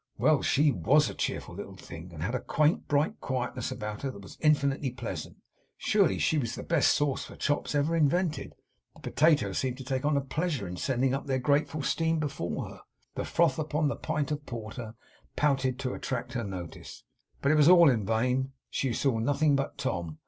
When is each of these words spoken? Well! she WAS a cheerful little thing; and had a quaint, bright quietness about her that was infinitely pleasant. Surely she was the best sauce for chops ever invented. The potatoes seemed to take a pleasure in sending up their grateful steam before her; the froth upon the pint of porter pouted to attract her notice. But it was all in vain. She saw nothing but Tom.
Well! 0.17 0.41
she 0.41 0.71
WAS 0.71 1.11
a 1.11 1.13
cheerful 1.13 1.53
little 1.53 1.75
thing; 1.75 2.09
and 2.11 2.23
had 2.23 2.33
a 2.33 2.39
quaint, 2.39 2.87
bright 2.87 3.19
quietness 3.21 3.71
about 3.71 4.01
her 4.01 4.09
that 4.09 4.23
was 4.23 4.35
infinitely 4.41 4.89
pleasant. 4.89 5.37
Surely 5.77 6.17
she 6.17 6.39
was 6.39 6.55
the 6.55 6.63
best 6.63 6.95
sauce 6.95 7.25
for 7.25 7.35
chops 7.35 7.75
ever 7.75 7.95
invented. 7.95 8.55
The 8.95 9.01
potatoes 9.01 9.59
seemed 9.59 9.77
to 9.77 9.83
take 9.83 10.03
a 10.03 10.19
pleasure 10.21 10.67
in 10.67 10.75
sending 10.77 11.13
up 11.13 11.27
their 11.27 11.37
grateful 11.37 11.83
steam 11.83 12.17
before 12.17 12.67
her; 12.71 12.81
the 13.13 13.25
froth 13.25 13.59
upon 13.59 13.89
the 13.89 13.95
pint 13.95 14.31
of 14.31 14.43
porter 14.47 14.95
pouted 15.35 15.77
to 15.77 15.93
attract 15.93 16.33
her 16.33 16.43
notice. 16.43 17.03
But 17.39 17.51
it 17.51 17.55
was 17.55 17.69
all 17.69 17.87
in 17.87 18.03
vain. 18.03 18.53
She 18.71 18.93
saw 18.93 19.19
nothing 19.19 19.55
but 19.55 19.77
Tom. 19.77 20.17